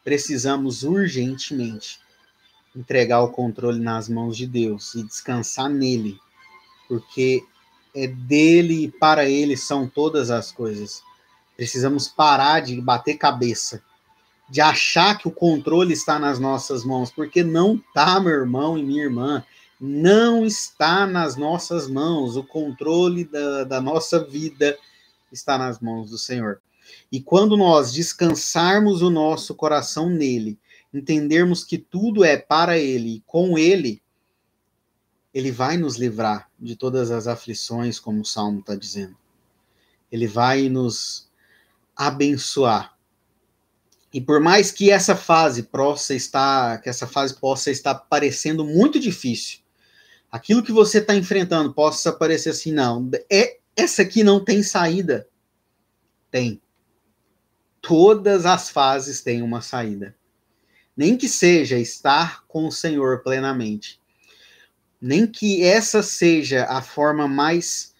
Precisamos 0.02 0.82
urgentemente 0.82 2.00
entregar 2.74 3.22
o 3.22 3.30
controle 3.30 3.78
nas 3.78 4.08
mãos 4.08 4.36
de 4.36 4.46
Deus 4.46 4.94
e 4.94 5.04
descansar 5.04 5.68
nele, 5.68 6.18
porque 6.88 7.44
é 7.94 8.06
dele 8.06 8.84
e 8.84 8.90
para 8.90 9.28
ele 9.28 9.56
são 9.56 9.88
todas 9.88 10.30
as 10.30 10.50
coisas. 10.50 11.02
Precisamos 11.60 12.08
parar 12.08 12.60
de 12.60 12.80
bater 12.80 13.18
cabeça, 13.18 13.82
de 14.48 14.62
achar 14.62 15.18
que 15.18 15.28
o 15.28 15.30
controle 15.30 15.92
está 15.92 16.18
nas 16.18 16.38
nossas 16.38 16.86
mãos, 16.86 17.10
porque 17.10 17.44
não 17.44 17.74
está, 17.74 18.18
meu 18.18 18.32
irmão 18.32 18.78
e 18.78 18.82
minha 18.82 19.02
irmã, 19.02 19.44
não 19.78 20.46
está 20.46 21.06
nas 21.06 21.36
nossas 21.36 21.86
mãos. 21.86 22.34
O 22.34 22.42
controle 22.42 23.26
da, 23.26 23.64
da 23.64 23.78
nossa 23.78 24.24
vida 24.24 24.78
está 25.30 25.58
nas 25.58 25.80
mãos 25.80 26.08
do 26.08 26.16
Senhor. 26.16 26.62
E 27.12 27.20
quando 27.20 27.58
nós 27.58 27.92
descansarmos 27.92 29.02
o 29.02 29.10
nosso 29.10 29.54
coração 29.54 30.08
nele, 30.08 30.58
entendermos 30.94 31.62
que 31.62 31.76
tudo 31.76 32.24
é 32.24 32.38
para 32.38 32.78
Ele 32.78 33.16
e 33.16 33.22
com 33.26 33.58
Ele, 33.58 34.02
Ele 35.34 35.52
vai 35.52 35.76
nos 35.76 35.98
livrar 35.98 36.48
de 36.58 36.74
todas 36.74 37.10
as 37.10 37.26
aflições, 37.26 38.00
como 38.00 38.22
o 38.22 38.24
Salmo 38.24 38.60
está 38.60 38.74
dizendo. 38.74 39.14
Ele 40.10 40.26
vai 40.26 40.70
nos 40.70 41.28
abençoar. 42.06 42.96
E 44.12 44.20
por 44.20 44.40
mais 44.40 44.70
que 44.70 44.90
essa 44.90 45.14
fase 45.14 45.64
possa 45.64 46.14
estar, 46.14 46.80
que 46.80 46.88
essa 46.88 47.06
fase 47.06 47.34
possa 47.34 47.70
estar 47.70 47.94
parecendo 47.94 48.64
muito 48.64 48.98
difícil, 48.98 49.60
aquilo 50.30 50.62
que 50.62 50.72
você 50.72 50.98
está 50.98 51.14
enfrentando 51.14 51.72
possa 51.72 52.12
parecer 52.12 52.50
assim, 52.50 52.72
não, 52.72 53.08
é 53.30 53.58
essa 53.76 54.02
aqui 54.02 54.24
não 54.24 54.44
tem 54.44 54.62
saída. 54.62 55.28
Tem. 56.30 56.60
Todas 57.80 58.46
as 58.46 58.68
fases 58.68 59.20
têm 59.20 59.42
uma 59.42 59.60
saída 59.60 60.14
nem 61.00 61.16
que 61.16 61.30
seja 61.30 61.78
estar 61.78 62.44
com 62.46 62.66
o 62.66 62.70
Senhor 62.72 63.22
plenamente, 63.22 63.98
nem 65.00 65.26
que 65.26 65.64
essa 65.64 66.02
seja 66.02 66.66
a 66.66 66.82
forma 66.82 67.26
mais. 67.26 67.94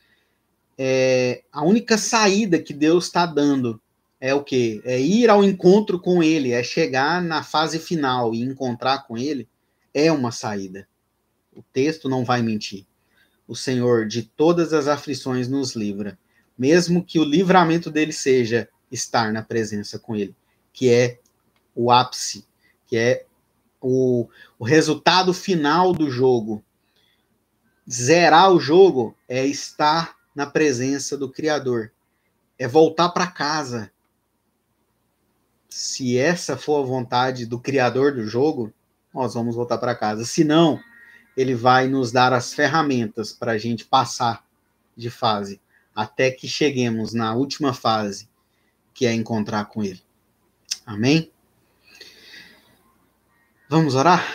É, 0.76 1.42
a 1.50 1.64
única 1.64 1.96
saída 1.96 2.58
que 2.58 2.74
Deus 2.74 3.06
está 3.06 3.24
dando 3.24 3.80
é 4.20 4.34
o 4.34 4.44
que? 4.44 4.82
É 4.84 5.00
ir 5.00 5.30
ao 5.30 5.42
encontro 5.42 5.98
com 5.98 6.22
Ele, 6.22 6.52
é 6.52 6.62
chegar 6.62 7.22
na 7.22 7.42
fase 7.42 7.78
final 7.78 8.34
e 8.34 8.42
encontrar 8.42 9.06
com 9.06 9.16
Ele, 9.16 9.48
é 9.94 10.12
uma 10.12 10.30
saída. 10.30 10.86
O 11.52 11.62
texto 11.62 12.08
não 12.08 12.24
vai 12.24 12.42
mentir. 12.42 12.86
O 13.48 13.56
Senhor 13.56 14.06
de 14.06 14.22
todas 14.22 14.72
as 14.72 14.86
aflições 14.86 15.48
nos 15.48 15.74
livra, 15.74 16.18
mesmo 16.56 17.04
que 17.04 17.18
o 17.18 17.24
livramento 17.24 17.90
dele 17.90 18.12
seja 18.12 18.68
estar 18.92 19.32
na 19.32 19.42
presença 19.42 19.98
com 19.98 20.14
Ele, 20.14 20.34
que 20.72 20.90
é 20.90 21.18
o 21.74 21.90
ápice 21.90 22.44
que 22.90 22.96
é 22.96 23.24
o, 23.80 24.28
o 24.58 24.64
resultado 24.64 25.32
final 25.32 25.92
do 25.92 26.10
jogo. 26.10 26.62
Zerar 27.88 28.50
o 28.50 28.58
jogo 28.58 29.16
é 29.28 29.46
estar 29.46 30.16
na 30.34 30.44
presença 30.44 31.16
do 31.16 31.30
Criador, 31.30 31.92
é 32.58 32.66
voltar 32.66 33.10
para 33.10 33.28
casa. 33.28 33.92
Se 35.70 36.18
essa 36.18 36.56
for 36.56 36.82
a 36.82 36.86
vontade 36.86 37.46
do 37.46 37.58
Criador 37.58 38.12
do 38.12 38.26
jogo, 38.26 38.72
nós 39.14 39.34
vamos 39.34 39.54
voltar 39.54 39.78
para 39.78 39.94
casa. 39.94 40.24
Se 40.24 40.44
não, 40.44 40.80
ele 41.36 41.54
vai 41.54 41.86
nos 41.86 42.10
dar 42.10 42.32
as 42.32 42.52
ferramentas 42.52 43.32
para 43.32 43.52
a 43.52 43.58
gente 43.58 43.84
passar 43.84 44.44
de 44.96 45.08
fase 45.08 45.60
até 45.94 46.30
que 46.30 46.48
cheguemos 46.48 47.12
na 47.12 47.34
última 47.34 47.72
fase, 47.72 48.28
que 48.94 49.06
é 49.06 49.12
encontrar 49.12 49.66
com 49.66 49.82
ele. 49.82 50.02
Amém? 50.86 51.30
Vamos 53.68 53.94
orar? 53.94 54.26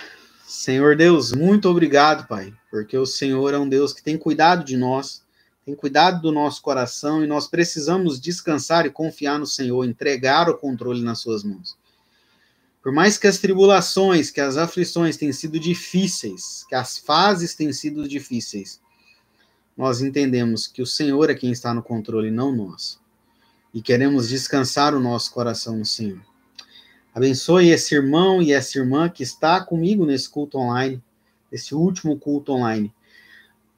Senhor 0.46 0.96
Deus, 0.96 1.34
muito 1.34 1.68
obrigado, 1.68 2.28
Pai, 2.28 2.54
porque 2.70 2.98
o 2.98 3.06
Senhor 3.06 3.54
é 3.54 3.58
um 3.58 3.68
Deus 3.68 3.94
que 3.94 4.04
tem 4.04 4.18
cuidado 4.18 4.64
de 4.64 4.78
nós, 4.78 5.25
tem 5.66 5.74
cuidado 5.74 6.22
do 6.22 6.32
nosso 6.32 6.62
coração 6.62 7.24
e 7.24 7.28
nós 7.28 7.48
precisamos 7.48 8.20
descansar 8.20 8.86
e 8.86 8.92
confiar 8.92 9.40
no 9.40 9.48
Senhor, 9.48 9.84
entregar 9.84 10.48
o 10.48 10.58
controle 10.58 11.02
nas 11.02 11.20
Suas 11.20 11.44
mãos. 11.44 11.76
Por 12.84 12.94
mais 12.94 13.18
que 13.18 13.26
as 13.26 13.40
tribulações, 13.40 14.30
que 14.30 14.40
as 14.40 14.58
aflições 14.58 15.18
tenham 15.18 15.34
sido 15.34 15.60
difíceis, 15.60 16.64
que 16.70 16.76
as 16.76 17.00
fases 17.00 17.56
tenham 17.56 17.74
sido 17.74 18.08
difíceis, 18.08 18.80
nós 19.76 20.02
entendemos 20.02 20.68
que 20.68 20.84
o 20.84 20.86
Senhor 20.86 21.32
é 21.32 21.34
quem 21.34 21.52
está 21.52 21.74
no 21.74 21.82
controle, 21.82 22.30
não 22.30 22.56
nós. 22.56 23.00
E 23.74 23.82
queremos 23.82 24.30
descansar 24.30 24.94
o 24.94 25.00
nosso 25.00 25.34
coração 25.34 25.78
no 25.78 25.86
Senhor. 25.86 26.22
Abençoe 27.12 27.70
esse 27.70 27.96
irmão 27.96 28.40
e 28.40 28.54
essa 28.54 28.78
irmã 28.78 29.10
que 29.10 29.24
está 29.24 29.60
comigo 29.60 30.06
nesse 30.06 30.30
culto 30.30 30.60
online, 30.60 31.02
esse 31.52 31.74
último 31.74 32.20
culto 32.20 32.52
online. 32.54 32.94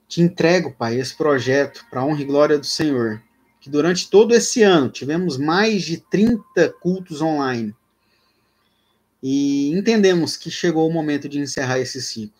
Te 0.08 0.22
entrego, 0.22 0.74
Pai, 0.74 1.00
esse 1.00 1.16
projeto 1.16 1.86
para 1.90 2.04
honra 2.04 2.22
e 2.22 2.26
glória 2.26 2.58
do 2.58 2.66
Senhor. 2.66 3.22
Que 3.60 3.70
durante 3.70 4.10
todo 4.10 4.34
esse 4.34 4.64
ano 4.64 4.90
tivemos 4.90 5.38
mais 5.38 5.84
de 5.84 5.98
30 5.98 6.70
cultos 6.80 7.22
online. 7.22 7.76
E 9.22 9.72
entendemos 9.78 10.38
que 10.38 10.50
chegou 10.50 10.88
o 10.88 10.94
momento 10.94 11.28
de 11.28 11.40
encerrar 11.40 11.80
esse 11.80 12.02
ciclo. 12.02 12.38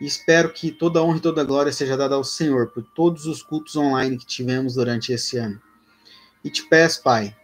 E 0.00 0.06
espero 0.06 0.52
que 0.52 0.72
toda 0.72 0.98
a 0.98 1.02
honra 1.02 1.18
e 1.18 1.20
toda 1.20 1.42
a 1.42 1.44
glória 1.44 1.72
seja 1.72 1.96
dada 1.96 2.16
ao 2.16 2.24
Senhor 2.24 2.72
por 2.72 2.82
todos 2.82 3.26
os 3.26 3.40
cultos 3.40 3.76
online 3.76 4.18
que 4.18 4.26
tivemos 4.26 4.74
durante 4.74 5.12
esse 5.12 5.36
ano. 5.36 5.62
E 6.42 6.50
te 6.50 6.64
peço, 6.64 7.02
Pai, 7.04 7.36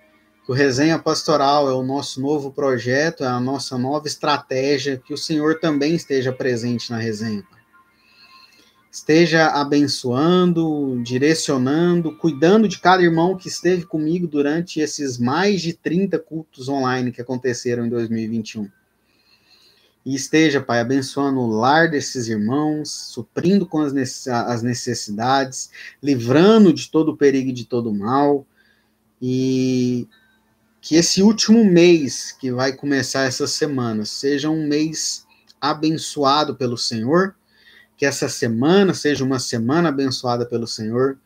o 0.48 0.52
Resenha 0.52 0.98
Pastoral 0.98 1.68
é 1.68 1.72
o 1.72 1.84
nosso 1.84 2.20
novo 2.20 2.50
projeto, 2.50 3.22
é 3.22 3.28
a 3.28 3.38
nossa 3.38 3.78
nova 3.78 4.08
estratégia, 4.08 4.96
que 4.96 5.14
o 5.14 5.18
Senhor 5.18 5.60
também 5.60 5.94
esteja 5.94 6.32
presente 6.32 6.90
na 6.90 6.98
resenha. 6.98 7.46
Esteja 8.90 9.48
abençoando, 9.48 11.00
direcionando, 11.02 12.16
cuidando 12.16 12.66
de 12.66 12.78
cada 12.78 13.02
irmão 13.02 13.36
que 13.36 13.48
esteve 13.48 13.84
comigo 13.84 14.26
durante 14.26 14.80
esses 14.80 15.18
mais 15.18 15.60
de 15.60 15.74
30 15.74 16.18
cultos 16.18 16.68
online 16.68 17.12
que 17.12 17.20
aconteceram 17.20 17.86
em 17.86 17.88
2021. 17.88 18.68
E 20.06 20.14
esteja, 20.14 20.60
Pai, 20.62 20.80
abençoando 20.80 21.38
o 21.38 21.46
lar 21.46 21.90
desses 21.90 22.28
irmãos, 22.28 22.90
suprindo 22.90 23.66
com 23.66 23.78
as 23.78 23.92
necessidades, 24.62 25.70
livrando 26.02 26.72
de 26.72 26.90
todo 26.90 27.10
o 27.10 27.16
perigo 27.16 27.50
e 27.50 27.52
de 27.52 27.66
todo 27.66 27.90
o 27.90 27.94
mal, 27.94 28.46
e 29.20 30.08
que 30.80 30.96
esse 30.96 31.22
último 31.22 31.62
mês 31.62 32.32
que 32.32 32.50
vai 32.50 32.72
começar 32.72 33.24
essa 33.24 33.46
semana 33.46 34.06
seja 34.06 34.48
um 34.48 34.66
mês 34.66 35.26
abençoado 35.60 36.54
pelo 36.54 36.78
Senhor, 36.78 37.34
que 37.98 38.06
essa 38.06 38.28
semana 38.28 38.94
seja 38.94 39.24
uma 39.24 39.40
semana 39.40 39.88
abençoada 39.88 40.46
pelo 40.46 40.68
Senhor 40.68 41.18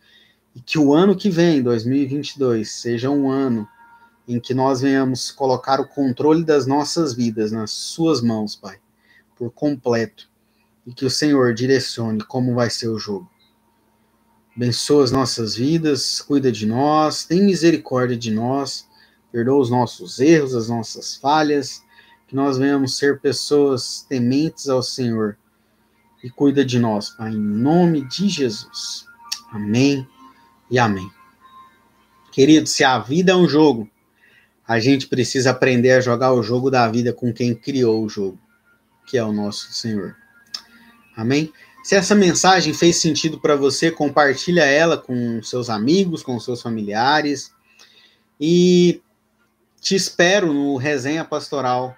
e 0.57 0.61
que 0.61 0.79
o 0.79 0.95
ano 0.95 1.15
que 1.15 1.29
vem, 1.29 1.63
2022, 1.63 2.71
seja 2.71 3.11
um 3.11 3.31
ano 3.31 3.69
em 4.27 4.41
que 4.41 4.55
nós 4.55 4.81
venhamos 4.81 5.31
colocar 5.31 5.81
o 5.81 5.87
controle 5.87 6.43
das 6.43 6.67
nossas 6.67 7.13
vidas 7.13 7.53
nas 7.53 7.71
suas 7.71 8.23
mãos, 8.23 8.57
Pai, 8.57 8.79
por 9.37 9.51
completo, 9.51 10.31
e 10.87 10.95
que 10.95 11.05
o 11.05 11.11
Senhor 11.11 11.53
direcione 11.53 12.23
como 12.23 12.55
vai 12.55 12.71
ser 12.71 12.89
o 12.89 12.99
jogo. 12.99 13.31
abençoa 14.57 15.05
as 15.05 15.13
nossas 15.13 15.55
vidas, 15.55 16.23
cuida 16.23 16.51
de 16.51 16.65
nós, 16.65 17.25
tem 17.27 17.43
misericórdia 17.43 18.17
de 18.17 18.31
nós, 18.31 18.89
perdoa 19.31 19.61
os 19.61 19.69
nossos 19.69 20.21
erros, 20.21 20.55
as 20.55 20.71
nossas 20.71 21.17
falhas, 21.17 21.83
que 22.27 22.35
nós 22.35 22.57
venhamos 22.57 22.97
ser 22.97 23.21
pessoas 23.21 24.07
tementes 24.09 24.71
ao 24.71 24.83
Senhor 24.83 25.37
e 26.23 26.31
cuida 26.31 26.65
de 26.65 26.79
nós, 26.79 27.11
Pai, 27.11 27.31
em 27.31 27.39
nome 27.39 28.07
de 28.09 28.29
Jesus. 28.29 29.05
Amém 29.51 30.07
e 30.71 30.79
amém. 30.79 31.11
Querido, 32.31 32.69
se 32.69 32.85
a 32.85 32.99
vida 32.99 33.33
é 33.33 33.37
um 33.37 33.49
jogo, 33.49 33.91
a 34.67 34.79
gente 34.79 35.07
precisa 35.07 35.51
aprender 35.51 35.91
a 35.93 36.01
jogar 36.01 36.33
o 36.33 36.43
jogo 36.43 36.71
da 36.71 36.89
vida 36.89 37.13
com 37.13 37.33
quem 37.33 37.55
criou 37.55 38.05
o 38.05 38.09
jogo, 38.09 38.39
que 39.07 39.19
é 39.19 39.25
o 39.25 39.33
nosso 39.33 39.73
Senhor. 39.73 40.17
Amém? 41.17 41.53
Se 41.83 41.97
essa 41.97 42.15
mensagem 42.15 42.73
fez 42.73 42.97
sentido 42.97 43.41
para 43.41 43.57
você, 43.57 43.91
compartilha 43.91 44.65
ela 44.65 44.97
com 44.97 45.43
seus 45.43 45.69
amigos, 45.69 46.23
com 46.23 46.39
seus 46.39 46.63
familiares. 46.63 47.53
E 48.41 49.03
te 49.81 49.97
espero 49.97 50.53
no 50.53 50.77
Resenha 50.77 51.25
Pastoral. 51.25 51.97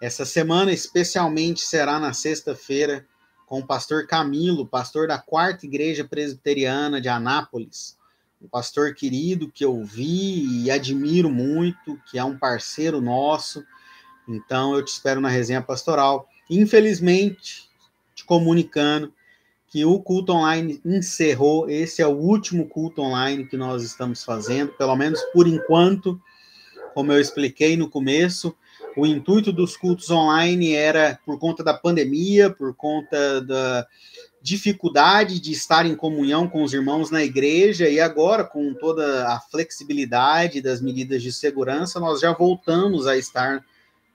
Essa 0.00 0.24
semana, 0.24 0.72
especialmente, 0.72 1.60
será 1.60 2.00
na 2.00 2.12
sexta-feira, 2.12 3.06
com 3.52 3.58
o 3.58 3.66
pastor 3.66 4.06
Camilo, 4.06 4.66
pastor 4.66 5.06
da 5.06 5.18
Quarta 5.18 5.66
Igreja 5.66 6.04
Presbiteriana 6.08 7.02
de 7.02 7.10
Anápolis. 7.10 7.98
Um 8.40 8.48
pastor 8.48 8.94
querido 8.94 9.46
que 9.46 9.62
eu 9.62 9.84
vi 9.84 10.64
e 10.64 10.70
admiro 10.70 11.28
muito, 11.28 12.00
que 12.10 12.18
é 12.18 12.24
um 12.24 12.38
parceiro 12.38 12.98
nosso. 12.98 13.62
Então, 14.26 14.74
eu 14.74 14.82
te 14.82 14.88
espero 14.88 15.20
na 15.20 15.28
Resenha 15.28 15.60
Pastoral. 15.60 16.26
Infelizmente, 16.48 17.68
te 18.14 18.24
comunicando 18.24 19.12
que 19.68 19.84
o 19.84 20.00
culto 20.00 20.32
online 20.32 20.80
encerrou. 20.82 21.68
Esse 21.68 22.00
é 22.00 22.06
o 22.06 22.16
último 22.16 22.66
culto 22.66 23.02
online 23.02 23.46
que 23.46 23.58
nós 23.58 23.82
estamos 23.82 24.24
fazendo, 24.24 24.72
pelo 24.72 24.96
menos 24.96 25.20
por 25.34 25.46
enquanto. 25.46 26.18
Como 26.94 27.12
eu 27.12 27.20
expliquei 27.20 27.76
no 27.76 27.90
começo, 27.90 28.56
o 28.96 29.06
intuito 29.06 29.52
dos 29.52 29.76
cultos 29.76 30.10
online 30.10 30.72
era 30.72 31.18
por 31.24 31.38
conta 31.38 31.62
da 31.62 31.74
pandemia, 31.74 32.50
por 32.50 32.74
conta 32.74 33.40
da 33.40 33.86
dificuldade 34.40 35.40
de 35.40 35.52
estar 35.52 35.86
em 35.86 35.94
comunhão 35.94 36.48
com 36.48 36.62
os 36.64 36.72
irmãos 36.72 37.10
na 37.10 37.22
igreja, 37.22 37.88
e 37.88 38.00
agora, 38.00 38.44
com 38.44 38.74
toda 38.74 39.28
a 39.28 39.40
flexibilidade 39.40 40.60
das 40.60 40.80
medidas 40.80 41.22
de 41.22 41.32
segurança, 41.32 42.00
nós 42.00 42.20
já 42.20 42.32
voltamos 42.32 43.06
a 43.06 43.16
estar 43.16 43.64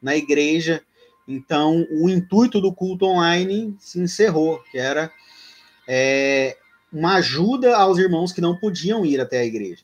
na 0.02 0.16
igreja 0.16 0.84
então, 1.28 1.86
o 1.92 2.08
intuito 2.10 2.62
do 2.62 2.74
culto 2.74 3.06
online 3.06 3.76
se 3.80 4.00
encerrou, 4.00 4.64
que 4.72 4.78
era 4.78 5.12
é, 5.86 6.58
uma 6.92 7.16
ajuda 7.16 7.76
aos 7.76 7.98
irmãos 7.98 8.32
que 8.32 8.40
não 8.40 8.58
podiam 8.58 9.06
ir 9.06 9.20
até 9.20 9.40
a 9.40 9.46
igreja. 9.46 9.84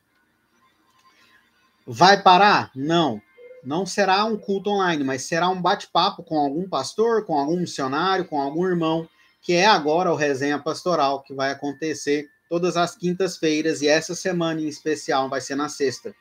Vai 1.86 2.22
parar? 2.22 2.72
Não. 2.74 3.22
Não 3.64 3.86
será 3.86 4.26
um 4.26 4.38
culto 4.38 4.70
online, 4.70 5.04
mas 5.04 5.24
será 5.24 5.50
um 5.50 5.62
bate-papo 5.62 6.24
com 6.24 6.38
algum 6.38 6.68
pastor, 6.68 7.26
com 7.26 7.38
algum 7.38 7.58
missionário, 7.58 8.26
com 8.26 8.42
algum 8.42 8.68
irmão, 8.68 9.08
que 9.42 9.54
é 9.54 9.66
agora 9.66 10.12
o 10.12 10.16
Resenha 10.16 10.60
Pastoral, 10.60 11.22
que 11.22 11.34
vai 11.34 11.52
acontecer 11.52 12.30
todas 12.50 12.78
as 12.78 12.96
quintas-feiras, 12.96 13.82
e 13.82 13.88
essa 13.88 14.14
semana 14.14 14.62
em 14.62 14.68
especial 14.68 15.30
vai 15.30 15.42
ser 15.42 15.56
na 15.56 15.70
sexta, 15.70 16.14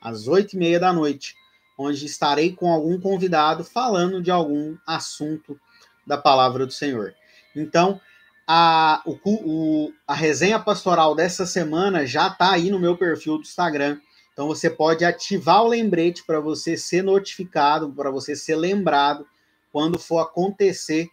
às 0.00 0.26
oito 0.26 0.54
e 0.54 0.58
meia 0.58 0.80
da 0.80 0.92
noite 0.92 1.34
onde 1.78 2.04
estarei 2.04 2.52
com 2.52 2.72
algum 2.72 3.00
convidado 3.00 3.62
falando 3.62 4.20
de 4.20 4.30
algum 4.32 4.76
assunto 4.84 5.58
da 6.04 6.18
palavra 6.18 6.66
do 6.66 6.72
Senhor. 6.72 7.14
Então, 7.54 8.00
a, 8.46 9.00
o, 9.06 9.16
o, 9.24 9.92
a 10.06 10.14
resenha 10.14 10.58
pastoral 10.58 11.14
dessa 11.14 11.46
semana 11.46 12.04
já 12.04 12.26
está 12.26 12.50
aí 12.50 12.70
no 12.70 12.80
meu 12.80 12.96
perfil 12.96 13.36
do 13.36 13.42
Instagram. 13.42 14.00
Então, 14.38 14.46
você 14.46 14.70
pode 14.70 15.04
ativar 15.04 15.64
o 15.64 15.66
lembrete 15.66 16.22
para 16.22 16.38
você 16.38 16.76
ser 16.76 17.02
notificado, 17.02 17.92
para 17.92 18.08
você 18.08 18.36
ser 18.36 18.54
lembrado 18.54 19.26
quando 19.72 19.98
for 19.98 20.20
acontecer 20.20 21.10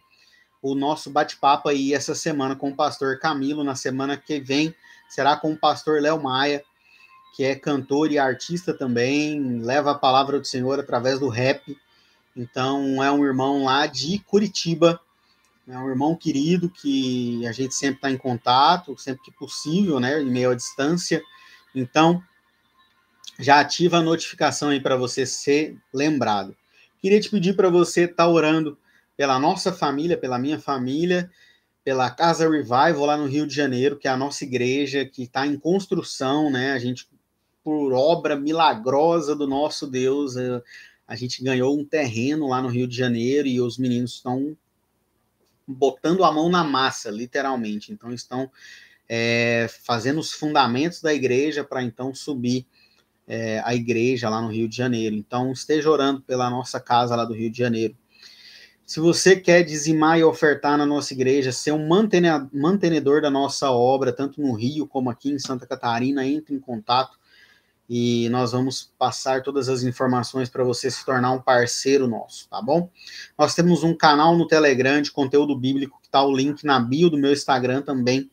o 0.62 0.76
nosso 0.76 1.10
bate-papo 1.10 1.68
aí 1.68 1.92
essa 1.92 2.14
semana 2.14 2.54
com 2.54 2.70
o 2.70 2.76
pastor 2.76 3.18
Camilo. 3.18 3.64
Na 3.64 3.74
semana 3.74 4.16
que 4.16 4.38
vem 4.38 4.72
será 5.08 5.36
com 5.36 5.52
o 5.52 5.58
pastor 5.58 6.00
Léo 6.00 6.22
Maia 6.22 6.62
que 7.34 7.42
é 7.42 7.56
cantor 7.56 8.12
e 8.12 8.18
artista 8.18 8.72
também, 8.72 9.58
leva 9.58 9.90
a 9.90 9.98
palavra 9.98 10.38
do 10.38 10.46
Senhor 10.46 10.78
através 10.78 11.18
do 11.18 11.28
rap. 11.28 11.76
Então, 12.36 13.02
é 13.02 13.10
um 13.10 13.24
irmão 13.24 13.64
lá 13.64 13.88
de 13.88 14.20
Curitiba, 14.20 15.00
é 15.66 15.76
um 15.76 15.88
irmão 15.88 16.14
querido 16.14 16.70
que 16.70 17.44
a 17.44 17.50
gente 17.50 17.74
sempre 17.74 17.96
está 17.96 18.08
em 18.08 18.16
contato, 18.16 18.96
sempre 18.96 19.24
que 19.24 19.32
possível, 19.32 19.98
né, 19.98 20.22
em 20.22 20.30
meio 20.30 20.52
à 20.52 20.54
distância. 20.54 21.20
Então, 21.74 22.22
já 23.38 23.60
ativa 23.60 23.98
a 23.98 24.02
notificação 24.02 24.70
aí 24.70 24.80
para 24.80 24.96
você 24.96 25.26
ser 25.26 25.76
lembrado. 25.92 26.56
Queria 27.00 27.20
te 27.20 27.30
pedir 27.30 27.54
para 27.54 27.68
você 27.68 28.02
estar 28.02 28.24
tá 28.24 28.28
orando 28.28 28.78
pela 29.16 29.38
nossa 29.38 29.72
família, 29.72 30.16
pela 30.16 30.38
minha 30.38 30.58
família, 30.58 31.30
pela 31.84 32.10
Casa 32.10 32.48
Revival 32.48 33.04
lá 33.04 33.16
no 33.16 33.26
Rio 33.26 33.46
de 33.46 33.54
Janeiro, 33.54 33.96
que 33.96 34.08
é 34.08 34.10
a 34.10 34.16
nossa 34.16 34.44
igreja 34.44 35.04
que 35.04 35.22
está 35.22 35.46
em 35.46 35.56
construção, 35.58 36.50
né? 36.50 36.72
A 36.72 36.78
gente 36.78 37.08
por 37.62 37.92
obra 37.92 38.36
milagrosa 38.36 39.34
do 39.34 39.44
nosso 39.44 39.88
Deus, 39.88 40.36
é, 40.36 40.62
a 41.06 41.16
gente 41.16 41.42
ganhou 41.42 41.76
um 41.76 41.84
terreno 41.84 42.46
lá 42.48 42.62
no 42.62 42.68
Rio 42.68 42.86
de 42.86 42.96
Janeiro 42.96 43.48
e 43.48 43.60
os 43.60 43.76
meninos 43.76 44.14
estão 44.14 44.56
botando 45.66 46.22
a 46.22 46.30
mão 46.30 46.48
na 46.48 46.62
massa, 46.62 47.10
literalmente. 47.10 47.92
Então, 47.92 48.12
estão 48.12 48.48
é, 49.08 49.66
fazendo 49.82 50.20
os 50.20 50.32
fundamentos 50.32 51.00
da 51.00 51.12
igreja 51.12 51.64
para 51.64 51.82
então 51.82 52.14
subir 52.14 52.64
é, 53.26 53.60
a 53.64 53.74
igreja 53.74 54.28
lá 54.28 54.40
no 54.40 54.48
Rio 54.48 54.68
de 54.68 54.76
Janeiro. 54.76 55.16
Então, 55.16 55.52
esteja 55.52 55.90
orando 55.90 56.20
pela 56.20 56.48
nossa 56.50 56.80
casa 56.80 57.16
lá 57.16 57.24
do 57.24 57.34
Rio 57.34 57.50
de 57.50 57.58
Janeiro. 57.58 57.96
Se 58.84 59.00
você 59.00 59.34
quer 59.34 59.64
dizimar 59.64 60.18
e 60.18 60.24
ofertar 60.24 60.78
na 60.78 60.86
nossa 60.86 61.12
igreja, 61.12 61.50
ser 61.50 61.72
um 61.72 61.88
mantenedor 62.52 63.20
da 63.20 63.30
nossa 63.30 63.70
obra, 63.70 64.12
tanto 64.12 64.40
no 64.40 64.52
Rio 64.52 64.86
como 64.86 65.10
aqui 65.10 65.30
em 65.30 65.38
Santa 65.38 65.66
Catarina, 65.66 66.24
entre 66.24 66.54
em 66.54 66.60
contato 66.60 67.18
e 67.88 68.28
nós 68.30 68.52
vamos 68.52 68.92
passar 68.98 69.42
todas 69.42 69.68
as 69.68 69.84
informações 69.84 70.48
para 70.48 70.64
você 70.64 70.90
se 70.90 71.04
tornar 71.04 71.30
um 71.30 71.40
parceiro 71.40 72.08
nosso, 72.08 72.48
tá 72.48 72.60
bom? 72.60 72.90
Nós 73.38 73.54
temos 73.54 73.84
um 73.84 73.94
canal 73.94 74.36
no 74.36 74.46
Telegram 74.46 75.00
de 75.00 75.12
conteúdo 75.12 75.56
bíblico, 75.56 76.00
que 76.00 76.08
está 76.08 76.22
o 76.22 76.34
link 76.34 76.64
na 76.64 76.80
bio 76.80 77.08
do 77.08 77.16
meu 77.16 77.32
Instagram 77.32 77.82
também, 77.82 78.28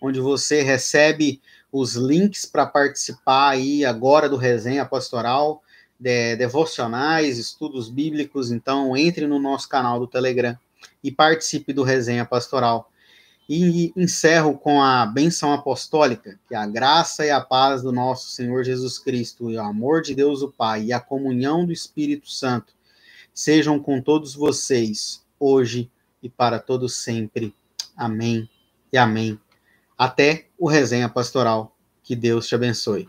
onde 0.00 0.20
você 0.20 0.62
recebe 0.62 1.40
os 1.72 1.94
links 1.94 2.44
para 2.44 2.66
participar 2.66 3.50
aí 3.50 3.82
agora 3.84 4.28
do 4.28 4.36
Resenha 4.36 4.84
Pastoral, 4.84 5.62
de, 5.98 6.36
devocionais, 6.36 7.38
estudos 7.38 7.88
bíblicos, 7.88 8.52
então 8.52 8.94
entre 8.94 9.26
no 9.26 9.38
nosso 9.38 9.68
canal 9.68 9.98
do 9.98 10.06
Telegram 10.06 10.56
e 11.02 11.10
participe 11.10 11.72
do 11.72 11.82
Resenha 11.82 12.26
Pastoral. 12.26 12.90
E 13.48 13.92
encerro 13.96 14.56
com 14.56 14.80
a 14.80 15.04
benção 15.04 15.52
apostólica, 15.52 16.38
que 16.48 16.54
a 16.54 16.66
graça 16.66 17.26
e 17.26 17.30
a 17.30 17.40
paz 17.40 17.82
do 17.82 17.90
nosso 17.90 18.30
Senhor 18.30 18.62
Jesus 18.62 18.98
Cristo, 18.98 19.50
e 19.50 19.56
o 19.56 19.60
amor 19.60 20.00
de 20.00 20.14
Deus 20.14 20.42
o 20.42 20.48
Pai, 20.48 20.84
e 20.84 20.92
a 20.92 21.00
comunhão 21.00 21.66
do 21.66 21.72
Espírito 21.72 22.30
Santo 22.30 22.72
sejam 23.34 23.80
com 23.80 24.00
todos 24.00 24.34
vocês, 24.34 25.24
hoje 25.40 25.90
e 26.22 26.28
para 26.28 26.58
todos 26.58 26.96
sempre. 26.96 27.54
Amém 27.96 28.48
e 28.92 28.98
amém. 28.98 29.38
Até 29.98 30.46
o 30.62 30.68
resenha 30.68 31.08
pastoral. 31.08 31.76
Que 32.04 32.14
Deus 32.14 32.46
te 32.46 32.54
abençoe. 32.54 33.08